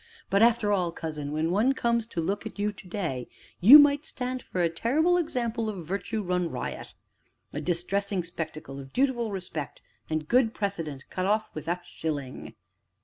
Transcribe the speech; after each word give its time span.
But 0.31 0.41
after 0.41 0.71
all, 0.71 0.91
cousin, 0.91 1.31
when 1.31 1.51
one 1.51 1.73
comes 1.73 2.07
to 2.07 2.21
look 2.21 2.43
at 2.47 2.57
you 2.57 2.71
to 2.71 2.87
day, 2.87 3.29
you 3.59 3.77
might 3.77 4.03
stand 4.03 4.41
for 4.41 4.59
a 4.63 4.67
terrible 4.67 5.15
example 5.15 5.69
of 5.69 5.85
Virtue 5.85 6.23
run 6.23 6.49
riot 6.49 6.95
a 7.53 7.61
distressing 7.61 8.23
spectacle 8.23 8.79
of 8.79 8.93
dutiful 8.93 9.29
respect 9.31 9.83
and 10.09 10.27
good 10.27 10.55
precedent 10.55 11.07
cut 11.11 11.27
off 11.27 11.53
with 11.53 11.67
a 11.67 11.81
shilling. 11.85 12.55